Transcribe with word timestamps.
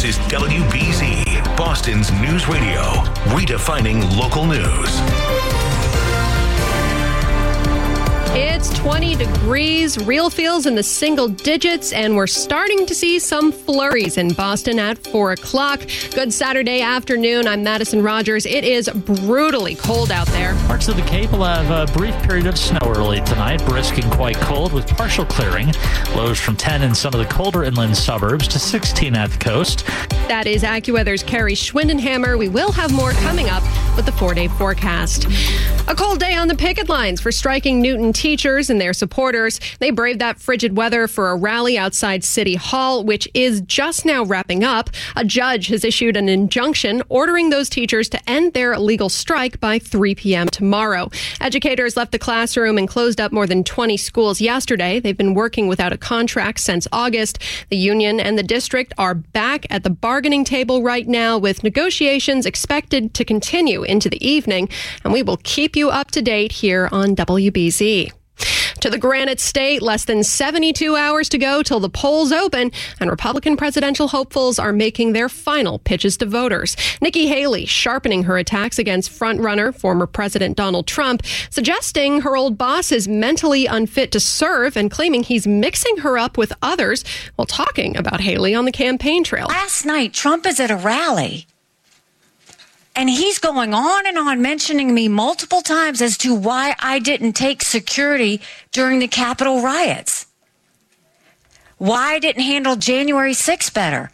This 0.00 0.16
is 0.16 0.26
WBZ, 0.26 1.56
Boston's 1.56 2.12
news 2.12 2.46
radio, 2.46 2.82
redefining 3.34 4.16
local 4.16 4.46
news. 4.46 5.97
It's 8.40 8.72
20 8.78 9.16
degrees, 9.16 9.98
real 10.06 10.30
feels 10.30 10.66
in 10.66 10.76
the 10.76 10.82
single 10.84 11.26
digits, 11.26 11.92
and 11.92 12.14
we're 12.14 12.28
starting 12.28 12.86
to 12.86 12.94
see 12.94 13.18
some 13.18 13.50
flurries 13.50 14.16
in 14.16 14.32
Boston 14.32 14.78
at 14.78 14.96
4 15.08 15.32
o'clock. 15.32 15.80
Good 16.14 16.32
Saturday 16.32 16.80
afternoon. 16.80 17.48
I'm 17.48 17.64
Madison 17.64 18.00
Rogers. 18.00 18.46
It 18.46 18.62
is 18.62 18.88
brutally 18.90 19.74
cold 19.74 20.12
out 20.12 20.28
there. 20.28 20.54
Parts 20.68 20.86
of 20.86 20.94
the 20.94 21.02
Cape 21.02 21.32
will 21.32 21.42
have 21.42 21.90
a 21.90 21.92
brief 21.92 22.14
period 22.22 22.46
of 22.46 22.56
snow 22.56 22.78
early 22.84 23.20
tonight, 23.22 23.60
brisk 23.66 23.98
and 23.98 24.10
quite 24.12 24.36
cold 24.36 24.72
with 24.72 24.86
partial 24.86 25.24
clearing. 25.24 25.72
Lows 26.14 26.38
from 26.38 26.54
10 26.54 26.82
in 26.82 26.94
some 26.94 27.12
of 27.14 27.18
the 27.18 27.26
colder 27.26 27.64
inland 27.64 27.96
suburbs 27.96 28.46
to 28.48 28.60
16 28.60 29.16
at 29.16 29.32
the 29.32 29.38
coast. 29.38 29.84
That 30.28 30.46
is 30.46 30.62
AccuWeather's 30.62 31.24
Carrie 31.24 31.54
Schwindenhammer. 31.54 32.38
We 32.38 32.48
will 32.48 32.70
have 32.70 32.92
more 32.92 33.10
coming 33.14 33.48
up 33.48 33.64
with 33.96 34.06
the 34.06 34.12
four 34.12 34.32
day 34.32 34.46
forecast. 34.46 35.26
A 35.88 35.94
cold 35.94 36.20
day 36.20 36.34
on 36.34 36.48
the 36.48 36.54
picket 36.54 36.90
lines 36.90 37.18
for 37.18 37.32
striking 37.32 37.80
Newton 37.80 38.12
teachers 38.12 38.68
and 38.68 38.78
their 38.78 38.92
supporters. 38.92 39.58
They 39.78 39.90
braved 39.90 40.20
that 40.20 40.38
frigid 40.38 40.76
weather 40.76 41.08
for 41.08 41.30
a 41.30 41.34
rally 41.34 41.78
outside 41.78 42.22
City 42.22 42.56
Hall, 42.56 43.02
which 43.04 43.26
is 43.32 43.62
just 43.62 44.04
now 44.04 44.22
wrapping 44.22 44.62
up. 44.62 44.90
A 45.16 45.24
judge 45.24 45.68
has 45.68 45.86
issued 45.86 46.14
an 46.18 46.28
injunction 46.28 47.02
ordering 47.08 47.48
those 47.48 47.70
teachers 47.70 48.10
to 48.10 48.30
end 48.30 48.52
their 48.52 48.74
illegal 48.74 49.08
strike 49.08 49.60
by 49.60 49.78
3 49.78 50.14
p.m. 50.14 50.48
tomorrow. 50.48 51.10
Educators 51.40 51.96
left 51.96 52.12
the 52.12 52.18
classroom 52.18 52.76
and 52.76 52.86
closed 52.86 53.18
up 53.18 53.32
more 53.32 53.46
than 53.46 53.64
20 53.64 53.96
schools 53.96 54.42
yesterday. 54.42 55.00
They've 55.00 55.16
been 55.16 55.32
working 55.32 55.68
without 55.68 55.94
a 55.94 55.98
contract 55.98 56.60
since 56.60 56.86
August. 56.92 57.38
The 57.70 57.78
union 57.78 58.20
and 58.20 58.36
the 58.36 58.42
district 58.42 58.92
are 58.98 59.14
back 59.14 59.64
at 59.70 59.84
the 59.84 59.90
bargaining 59.90 60.44
table 60.44 60.82
right 60.82 61.08
now 61.08 61.38
with 61.38 61.64
negotiations 61.64 62.44
expected 62.44 63.14
to 63.14 63.24
continue 63.24 63.84
into 63.84 64.10
the 64.10 64.22
evening. 64.22 64.68
And 65.02 65.14
we 65.14 65.22
will 65.22 65.38
keep 65.44 65.77
you 65.78 65.90
up 65.90 66.10
to 66.10 66.20
date 66.20 66.52
here 66.52 66.88
on 66.90 67.14
WBZ. 67.14 68.12
To 68.80 68.90
the 68.90 68.98
Granite 68.98 69.40
State, 69.40 69.82
less 69.82 70.04
than 70.04 70.22
72 70.22 70.94
hours 70.94 71.28
to 71.30 71.38
go 71.38 71.62
till 71.62 71.80
the 71.80 71.88
polls 71.88 72.30
open, 72.30 72.70
and 73.00 73.10
Republican 73.10 73.56
presidential 73.56 74.06
hopefuls 74.06 74.58
are 74.58 74.72
making 74.72 75.12
their 75.12 75.28
final 75.28 75.80
pitches 75.80 76.16
to 76.18 76.26
voters. 76.26 76.76
Nikki 77.00 77.26
Haley 77.26 77.64
sharpening 77.64 78.24
her 78.24 78.38
attacks 78.38 78.78
against 78.78 79.10
frontrunner 79.10 79.74
former 79.74 80.06
President 80.06 80.56
Donald 80.56 80.86
Trump, 80.86 81.24
suggesting 81.50 82.20
her 82.20 82.36
old 82.36 82.56
boss 82.56 82.92
is 82.92 83.08
mentally 83.08 83.66
unfit 83.66 84.12
to 84.12 84.20
serve 84.20 84.76
and 84.76 84.90
claiming 84.90 85.24
he's 85.24 85.46
mixing 85.46 85.96
her 85.98 86.16
up 86.16 86.38
with 86.38 86.52
others 86.62 87.04
while 87.34 87.46
talking 87.46 87.96
about 87.96 88.20
Haley 88.20 88.54
on 88.54 88.64
the 88.64 88.72
campaign 88.72 89.24
trail. 89.24 89.46
Last 89.48 89.84
night, 89.84 90.12
Trump 90.12 90.46
is 90.46 90.60
at 90.60 90.70
a 90.70 90.76
rally. 90.76 91.46
And 92.98 93.08
he's 93.08 93.38
going 93.38 93.74
on 93.74 94.08
and 94.08 94.18
on 94.18 94.42
mentioning 94.42 94.92
me 94.92 95.06
multiple 95.06 95.62
times 95.62 96.02
as 96.02 96.18
to 96.18 96.34
why 96.34 96.74
I 96.80 96.98
didn't 96.98 97.34
take 97.34 97.62
security 97.62 98.40
during 98.72 98.98
the 98.98 99.06
Capitol 99.06 99.62
riots. 99.62 100.26
Why 101.76 102.14
I 102.14 102.18
didn't 102.18 102.42
handle 102.42 102.74
January 102.74 103.34
6th 103.34 103.72
better. 103.72 104.10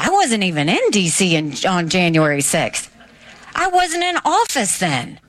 I 0.00 0.10
wasn't 0.10 0.42
even 0.42 0.68
in 0.68 0.90
DC 0.90 1.30
in, 1.30 1.54
on 1.70 1.88
January 1.88 2.40
6th. 2.40 2.90
I 3.54 3.68
wasn't 3.68 4.02
in 4.02 4.16
office 4.24 4.80
then. 4.80 5.20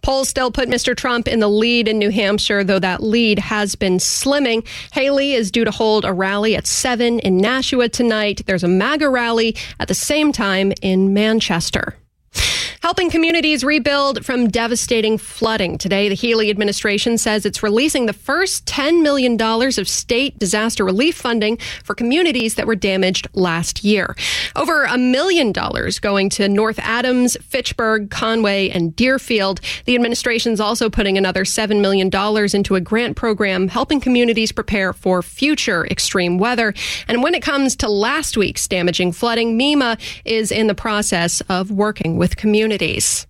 Polls 0.00 0.30
still 0.30 0.50
put 0.50 0.70
Mr. 0.70 0.96
Trump 0.96 1.28
in 1.28 1.40
the 1.40 1.48
lead 1.48 1.86
in 1.86 1.98
New 1.98 2.10
Hampshire, 2.10 2.64
though 2.64 2.78
that 2.78 3.02
lead 3.02 3.40
has 3.40 3.74
been 3.74 3.98
slimming. 3.98 4.66
Haley 4.94 5.34
is 5.34 5.50
due 5.50 5.66
to 5.66 5.70
hold 5.70 6.06
a 6.06 6.14
rally 6.14 6.56
at 6.56 6.66
7 6.66 7.18
in 7.18 7.36
Nashua 7.36 7.90
tonight. 7.90 8.46
There's 8.46 8.64
a 8.64 8.68
MAGA 8.68 9.10
rally 9.10 9.54
at 9.78 9.88
the 9.88 9.94
same 9.94 10.32
time 10.32 10.72
in 10.80 11.12
Manchester. 11.12 11.94
Helping 12.80 13.10
communities 13.10 13.64
rebuild 13.64 14.24
from 14.24 14.46
devastating 14.46 15.18
flooding. 15.18 15.78
Today, 15.78 16.08
the 16.08 16.14
Healey 16.14 16.48
administration 16.48 17.18
says 17.18 17.44
it's 17.44 17.60
releasing 17.60 18.06
the 18.06 18.12
first 18.12 18.66
$10 18.66 19.02
million 19.02 19.36
of 19.40 19.88
state 19.88 20.38
disaster 20.38 20.84
relief 20.84 21.16
funding 21.16 21.56
for 21.82 21.96
communities 21.96 22.54
that 22.54 22.68
were 22.68 22.76
damaged 22.76 23.26
last 23.34 23.82
year. 23.82 24.14
Over 24.54 24.84
a 24.84 24.96
million 24.96 25.50
dollars 25.50 25.98
going 25.98 26.30
to 26.30 26.48
North 26.48 26.78
Adams, 26.78 27.36
Fitchburg, 27.42 28.10
Conway, 28.10 28.70
and 28.70 28.94
Deerfield. 28.94 29.60
The 29.86 29.96
administration's 29.96 30.60
also 30.60 30.88
putting 30.88 31.18
another 31.18 31.44
$7 31.44 31.80
million 31.80 32.10
into 32.54 32.76
a 32.76 32.80
grant 32.80 33.16
program 33.16 33.66
helping 33.66 33.98
communities 33.98 34.52
prepare 34.52 34.92
for 34.92 35.20
future 35.20 35.84
extreme 35.88 36.38
weather. 36.38 36.72
And 37.08 37.24
when 37.24 37.34
it 37.34 37.42
comes 37.42 37.74
to 37.76 37.88
last 37.88 38.36
week's 38.36 38.68
damaging 38.68 39.10
flooding, 39.10 39.58
MEMA 39.58 39.98
is 40.24 40.52
in 40.52 40.68
the 40.68 40.76
process 40.76 41.40
of 41.48 41.72
working 41.72 42.16
with 42.18 42.36
communities 42.36 42.67
communities. 42.68 43.26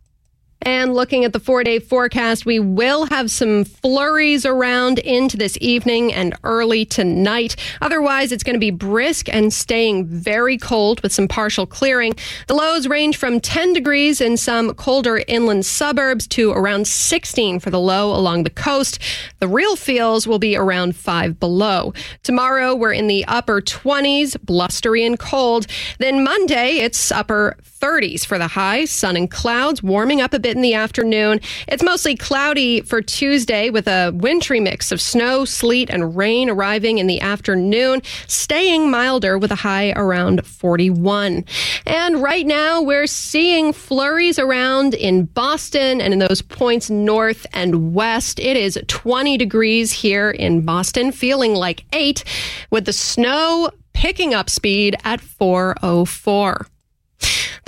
And 0.62 0.92
looking 0.92 1.24
at 1.24 1.32
the 1.32 1.40
four 1.40 1.62
day 1.62 1.78
forecast, 1.78 2.44
we 2.44 2.58
will 2.58 3.06
have 3.06 3.30
some 3.30 3.64
flurries 3.64 4.44
around 4.44 4.98
into 4.98 5.36
this 5.36 5.56
evening 5.60 6.12
and 6.12 6.34
early 6.42 6.84
tonight. 6.84 7.54
Otherwise, 7.80 8.32
it's 8.32 8.42
going 8.42 8.54
to 8.54 8.60
be 8.60 8.70
brisk 8.70 9.28
and 9.28 9.52
staying 9.52 10.06
very 10.06 10.58
cold 10.58 11.00
with 11.02 11.12
some 11.12 11.28
partial 11.28 11.64
clearing. 11.64 12.14
The 12.48 12.54
lows 12.54 12.88
range 12.88 13.16
from 13.16 13.40
10 13.40 13.72
degrees 13.72 14.20
in 14.20 14.36
some 14.36 14.74
colder 14.74 15.22
inland 15.28 15.64
suburbs 15.64 16.26
to 16.28 16.50
around 16.50 16.86
16 16.88 17.60
for 17.60 17.70
the 17.70 17.80
low 17.80 18.14
along 18.14 18.42
the 18.42 18.50
coast. 18.50 18.98
The 19.38 19.48
real 19.48 19.76
feels 19.76 20.26
will 20.26 20.38
be 20.38 20.56
around 20.56 20.96
5 20.96 21.38
below. 21.38 21.92
Tomorrow, 22.22 22.74
we're 22.74 22.92
in 22.92 23.06
the 23.06 23.24
upper 23.26 23.60
20s, 23.60 24.36
blustery 24.42 25.04
and 25.04 25.18
cold. 25.18 25.66
Then 25.98 26.24
Monday, 26.24 26.78
it's 26.78 27.12
upper 27.12 27.56
30s 27.80 28.26
for 28.26 28.38
the 28.38 28.48
high, 28.48 28.84
sun 28.84 29.16
and 29.16 29.30
clouds 29.30 29.82
warming 29.82 30.20
up 30.20 30.34
a 30.34 30.38
bit 30.38 30.47
in 30.56 30.62
the 30.62 30.74
afternoon. 30.74 31.40
It's 31.66 31.82
mostly 31.82 32.16
cloudy 32.16 32.80
for 32.80 33.00
Tuesday 33.02 33.70
with 33.70 33.86
a 33.86 34.12
wintry 34.14 34.60
mix 34.60 34.92
of 34.92 35.00
snow, 35.00 35.44
sleet, 35.44 35.90
and 35.90 36.16
rain 36.16 36.50
arriving 36.50 36.98
in 36.98 37.06
the 37.06 37.20
afternoon, 37.20 38.02
staying 38.26 38.90
milder 38.90 39.38
with 39.38 39.50
a 39.50 39.56
high 39.56 39.92
around 39.96 40.46
41. 40.46 41.44
And 41.86 42.22
right 42.22 42.46
now, 42.46 42.82
we're 42.82 43.06
seeing 43.06 43.72
flurries 43.72 44.38
around 44.38 44.94
in 44.94 45.24
Boston 45.24 46.00
and 46.00 46.12
in 46.12 46.18
those 46.18 46.42
points 46.42 46.90
north 46.90 47.46
and 47.52 47.94
west. 47.94 48.38
It 48.40 48.56
is 48.56 48.78
20 48.86 49.36
degrees 49.36 49.92
here 49.92 50.30
in 50.30 50.64
Boston, 50.64 51.12
feeling 51.12 51.54
like 51.54 51.84
8 51.92 52.24
with 52.70 52.84
the 52.84 52.92
snow 52.92 53.70
picking 53.92 54.32
up 54.32 54.48
speed 54.48 54.96
at 55.04 55.20
404. 55.20 56.66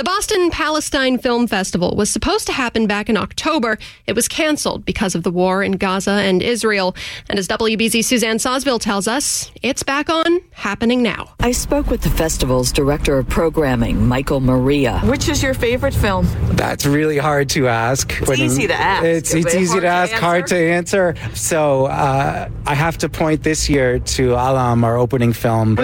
The 0.00 0.04
Boston 0.04 0.50
Palestine 0.50 1.18
Film 1.18 1.46
Festival 1.46 1.94
was 1.94 2.08
supposed 2.08 2.46
to 2.46 2.54
happen 2.54 2.86
back 2.86 3.10
in 3.10 3.18
October. 3.18 3.76
It 4.06 4.14
was 4.14 4.28
canceled 4.28 4.86
because 4.86 5.14
of 5.14 5.24
the 5.24 5.30
war 5.30 5.62
in 5.62 5.72
Gaza 5.72 6.12
and 6.12 6.40
Israel. 6.40 6.96
And 7.28 7.38
as 7.38 7.46
WBZ 7.46 8.02
Suzanne 8.02 8.38
Sausville 8.38 8.80
tells 8.80 9.06
us, 9.06 9.52
it's 9.60 9.82
back 9.82 10.08
on, 10.08 10.40
happening 10.52 11.02
now. 11.02 11.34
I 11.40 11.52
spoke 11.52 11.88
with 11.88 12.00
the 12.00 12.08
festival's 12.08 12.72
director 12.72 13.18
of 13.18 13.28
programming, 13.28 14.06
Michael 14.06 14.40
Maria. 14.40 15.00
Which 15.00 15.28
is 15.28 15.42
your 15.42 15.52
favorite 15.52 15.92
film? 15.92 16.26
That's 16.52 16.86
really 16.86 17.18
hard 17.18 17.50
to 17.50 17.68
ask. 17.68 18.10
It's 18.22 18.38
easy 18.38 18.68
to 18.68 18.74
ask. 18.74 19.04
It's, 19.04 19.34
it's 19.34 19.54
easy 19.54 19.80
to 19.80 19.86
ask, 19.86 20.12
to 20.12 20.18
hard 20.18 20.46
to 20.46 20.56
answer. 20.56 21.14
So 21.34 21.84
uh, 21.88 22.48
I 22.66 22.74
have 22.74 22.96
to 22.96 23.10
point 23.10 23.42
this 23.42 23.68
year 23.68 23.98
to 23.98 24.32
Alam, 24.32 24.82
our 24.82 24.96
opening 24.96 25.34
film. 25.34 25.74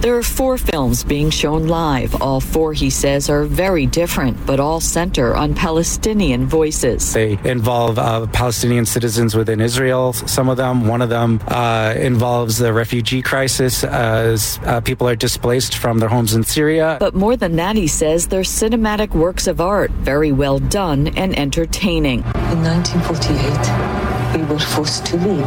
There 0.00 0.16
are 0.16 0.22
four 0.22 0.56
films 0.56 1.04
being 1.04 1.30
shown 1.30 1.68
live. 1.68 2.20
All 2.22 2.40
four, 2.40 2.72
he 2.72 2.88
says, 2.88 3.28
are 3.28 3.44
very 3.44 3.86
different, 3.86 4.46
but 4.46 4.58
all 4.58 4.80
center 4.80 5.36
on 5.36 5.54
Palestinian 5.54 6.46
voices. 6.46 7.12
They 7.12 7.38
involve 7.44 7.98
uh, 7.98 8.26
Palestinian 8.28 8.86
citizens 8.86 9.34
within 9.34 9.60
Israel, 9.60 10.14
some 10.14 10.48
of 10.48 10.56
them. 10.56 10.86
One 10.86 11.02
of 11.02 11.10
them 11.10 11.40
uh, 11.48 11.94
involves 11.96 12.56
the 12.56 12.72
refugee 12.72 13.20
crisis 13.20 13.84
as 13.84 14.58
uh, 14.64 14.80
people 14.80 15.06
are 15.06 15.16
displaced 15.16 15.76
from 15.76 15.98
their 15.98 16.08
homes 16.08 16.32
in 16.34 16.42
Syria. 16.42 16.96
But 16.98 17.14
more 17.14 17.36
than 17.36 17.56
that, 17.56 17.76
he 17.76 17.86
says, 17.86 18.28
they're 18.28 18.40
cinematic 18.42 19.10
works 19.14 19.46
of 19.46 19.60
art, 19.60 19.90
very 19.90 20.32
well 20.32 20.58
done 20.58 21.08
and 21.08 21.38
entertaining. 21.38 22.20
In 22.20 22.62
1948, 22.64 24.36
we 24.36 24.44
were 24.52 24.58
forced 24.58 25.04
to 25.06 25.16
leave 25.16 25.44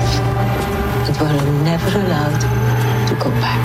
and 1.06 1.18
were 1.18 1.64
never 1.64 2.00
allowed 2.00 2.83
to 3.16 3.24
go 3.24 3.30
back. 3.42 3.64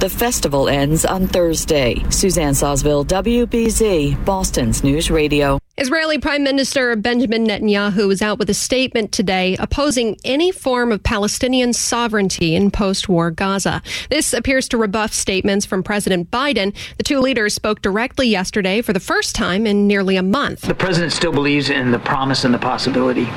The 0.00 0.10
festival 0.10 0.68
ends 0.68 1.04
on 1.04 1.26
Thursday. 1.26 2.04
Suzanne 2.10 2.52
Sausville, 2.54 3.04
WBZ, 3.06 4.24
Boston's 4.24 4.84
News 4.84 5.10
Radio. 5.10 5.58
Israeli 5.78 6.16
Prime 6.16 6.42
Minister 6.42 6.96
Benjamin 6.96 7.46
Netanyahu 7.46 8.10
is 8.10 8.22
out 8.22 8.38
with 8.38 8.48
a 8.48 8.54
statement 8.54 9.12
today 9.12 9.58
opposing 9.58 10.16
any 10.24 10.50
form 10.50 10.90
of 10.90 11.02
Palestinian 11.02 11.74
sovereignty 11.74 12.54
in 12.54 12.70
post 12.70 13.10
war 13.10 13.30
Gaza. 13.30 13.82
This 14.08 14.32
appears 14.32 14.70
to 14.70 14.78
rebuff 14.78 15.12
statements 15.12 15.66
from 15.66 15.82
President 15.82 16.30
Biden. 16.30 16.74
The 16.96 17.02
two 17.02 17.20
leaders 17.20 17.52
spoke 17.52 17.82
directly 17.82 18.26
yesterday 18.26 18.80
for 18.80 18.94
the 18.94 19.00
first 19.00 19.34
time 19.34 19.66
in 19.66 19.86
nearly 19.86 20.16
a 20.16 20.22
month. 20.22 20.62
The 20.62 20.74
president 20.74 21.12
still 21.12 21.30
believes 21.30 21.68
in 21.68 21.90
the 21.90 21.98
promise 21.98 22.44
and 22.44 22.54
the 22.54 22.58
possibility 22.58 23.28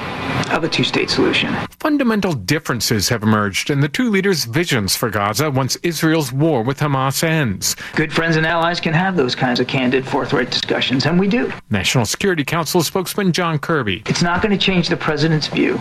of 0.50 0.63
a 0.63 0.69
two 0.69 0.86
state 0.86 1.09
solution. 1.09 1.53
Fundamental 1.81 2.31
differences 2.31 3.09
have 3.09 3.21
emerged 3.21 3.69
in 3.69 3.81
the 3.81 3.89
two 3.89 4.09
leaders' 4.09 4.45
visions 4.45 4.95
for 4.95 5.09
Gaza 5.09 5.51
once 5.51 5.75
Israel's 5.83 6.31
war 6.31 6.63
with 6.63 6.80
Hamas 6.80 7.21
ends. 7.21 7.75
Good 7.95 8.13
friends 8.13 8.38
and 8.38 8.45
allies 8.45 8.80
can 8.80 8.94
have 8.94 9.18
those 9.18 9.36
kinds 9.36 9.59
of 9.59 9.68
candid, 9.68 10.07
forthright 10.07 10.50
discussions, 10.50 11.06
and 11.06 11.19
we 11.19 11.27
do. 11.27 11.51
National 11.69 12.06
Security 12.06 12.29
Security 12.30 12.46
Council 12.46 12.84
spokesman 12.84 13.31
John 13.31 13.58
Kirby. 13.58 14.04
It's 14.06 14.22
not 14.22 14.44
going 14.44 14.52
to 14.52 14.64
change 14.64 14.88
the 14.88 14.96
president's 14.96 15.48
view 15.48 15.78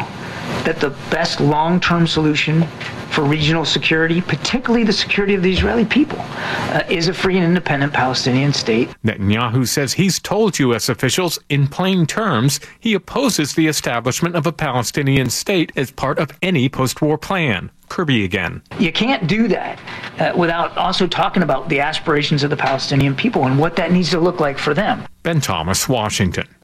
that 0.64 0.80
the 0.80 0.96
best 1.10 1.42
long 1.42 1.78
term 1.78 2.06
solution 2.06 2.62
for 3.10 3.22
regional 3.22 3.66
security, 3.66 4.22
particularly 4.22 4.82
the 4.82 4.94
security 4.94 5.34
of 5.34 5.42
the 5.42 5.52
Israeli 5.52 5.84
people, 5.84 6.18
uh, 6.18 6.84
is 6.88 7.08
a 7.08 7.12
free 7.12 7.36
and 7.36 7.44
independent 7.44 7.92
Palestinian 7.92 8.54
state. 8.54 8.88
Netanyahu 9.04 9.68
says 9.68 9.92
he's 9.92 10.18
told 10.18 10.58
U.S. 10.58 10.88
officials 10.88 11.38
in 11.50 11.66
plain 11.66 12.06
terms 12.06 12.60
he 12.80 12.94
opposes 12.94 13.54
the 13.54 13.66
establishment 13.66 14.34
of 14.34 14.46
a 14.46 14.52
Palestinian 14.52 15.28
state 15.28 15.70
as 15.76 15.90
part 15.90 16.18
of 16.18 16.30
any 16.40 16.70
post 16.70 17.02
war 17.02 17.18
plan. 17.18 17.70
Kirby 17.88 18.24
again. 18.24 18.62
You 18.78 18.92
can't 18.92 19.26
do 19.26 19.48
that 19.48 19.78
uh, 20.18 20.32
without 20.36 20.76
also 20.76 21.06
talking 21.06 21.42
about 21.42 21.68
the 21.68 21.80
aspirations 21.80 22.42
of 22.42 22.50
the 22.50 22.56
Palestinian 22.56 23.14
people 23.14 23.46
and 23.46 23.58
what 23.58 23.76
that 23.76 23.92
needs 23.92 24.10
to 24.10 24.20
look 24.20 24.40
like 24.40 24.58
for 24.58 24.74
them. 24.74 25.06
Ben 25.28 25.42
Thomas, 25.42 25.86
Washington. 25.86 26.57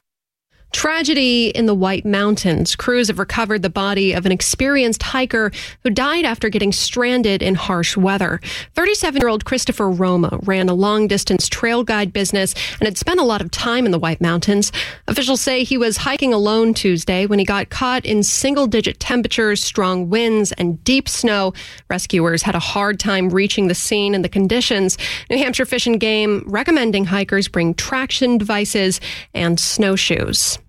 Tragedy 0.71 1.47
in 1.47 1.65
the 1.65 1.73
White 1.73 2.05
Mountains. 2.05 2.75
Crews 2.75 3.07
have 3.07 3.17
recovered 3.17 3.61
the 3.61 3.69
body 3.69 4.11
of 4.13 4.25
an 4.25 4.31
experienced 4.31 5.01
hiker 5.01 5.51
who 5.83 5.89
died 5.89 6.25
after 6.25 6.49
getting 6.49 6.73
stranded 6.73 7.41
in 7.41 7.55
harsh 7.55 7.95
weather. 7.95 8.41
37 8.73 9.21
year 9.21 9.29
old 9.29 9.45
Christopher 9.45 9.89
Roma 9.89 10.37
ran 10.43 10.67
a 10.67 10.73
long 10.73 11.07
distance 11.07 11.47
trail 11.47 11.83
guide 11.83 12.11
business 12.11 12.53
and 12.79 12.87
had 12.87 12.97
spent 12.97 13.21
a 13.21 13.23
lot 13.23 13.41
of 13.41 13.51
time 13.51 13.85
in 13.85 13.91
the 13.91 13.99
White 13.99 14.19
Mountains. 14.19 14.71
Officials 15.07 15.39
say 15.39 15.63
he 15.63 15.77
was 15.77 15.97
hiking 15.97 16.33
alone 16.33 16.73
Tuesday 16.73 17.25
when 17.25 17.39
he 17.39 17.45
got 17.45 17.69
caught 17.69 18.05
in 18.05 18.21
single 18.21 18.67
digit 18.67 18.99
temperatures, 18.99 19.63
strong 19.63 20.09
winds, 20.09 20.51
and 20.51 20.83
deep 20.83 21.07
snow. 21.07 21.53
Rescuers 21.89 22.43
had 22.43 22.53
a 22.53 22.59
hard 22.59 22.99
time 22.99 23.29
reaching 23.29 23.69
the 23.69 23.75
scene 23.75 24.13
and 24.13 24.25
the 24.25 24.29
conditions. 24.29 24.97
New 25.29 25.37
Hampshire 25.37 25.65
Fish 25.65 25.87
and 25.87 25.99
Game 25.99 26.43
recommending 26.45 27.05
hikers 27.05 27.47
bring 27.47 27.73
traction 27.73 28.37
devices 28.37 28.99
and 29.33 29.59
snowshoes. 29.59 30.59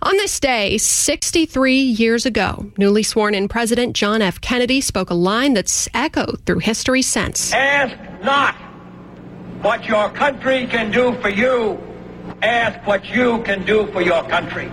On 0.00 0.16
this 0.16 0.38
day, 0.38 0.78
63 0.78 1.74
years 1.74 2.24
ago, 2.24 2.70
newly 2.78 3.02
sworn 3.02 3.34
in 3.34 3.48
President 3.48 3.96
John 3.96 4.22
F. 4.22 4.40
Kennedy 4.40 4.80
spoke 4.80 5.10
a 5.10 5.14
line 5.14 5.54
that's 5.54 5.88
echoed 5.92 6.40
through 6.46 6.60
history 6.60 7.02
since. 7.02 7.52
Ask 7.52 7.96
not 8.22 8.54
what 9.60 9.86
your 9.86 10.08
country 10.10 10.68
can 10.68 10.92
do 10.92 11.14
for 11.20 11.30
you, 11.30 11.80
ask 12.42 12.78
what 12.86 13.10
you 13.10 13.42
can 13.42 13.64
do 13.66 13.88
for 13.88 14.00
your 14.00 14.22
country. 14.28 14.68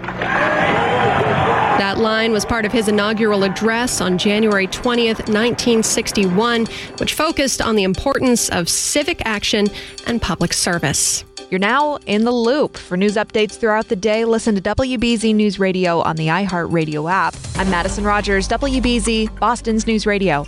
That 1.75 1.98
line 1.98 2.31
was 2.31 2.45
part 2.45 2.66
of 2.66 2.71
his 2.71 2.88
inaugural 2.88 3.44
address 3.44 4.01
on 4.01 4.19
January 4.19 4.68
20th, 4.68 5.28
1961, 5.28 6.68
which 7.00 7.16
focused 7.16 7.63
on 7.63 7.75
the 7.75 7.83
importance 7.83 8.48
of 8.50 8.69
civic 8.69 9.25
action 9.25 9.69
and 10.06 10.21
public 10.21 10.54
service. 10.54 11.25
You're 11.50 11.59
now 11.59 11.97
in 12.06 12.24
the 12.25 12.31
loop. 12.31 12.75
For 12.75 12.97
news 12.97 13.15
updates 13.15 13.57
throughout 13.57 13.88
the 13.88 13.95
day, 13.95 14.25
listen 14.25 14.56
to 14.56 14.62
WBZ 14.62 15.36
News 15.36 15.59
Radio 15.59 16.01
on 16.01 16.15
the 16.15 16.27
iHeartRadio 16.27 17.09
app. 17.09 17.36
I'm 17.56 17.69
Madison 17.69 18.03
Rogers, 18.03 18.47
WBZ, 18.47 19.39
Boston's 19.39 19.86
News 19.86 20.06
Radio. 20.06 20.45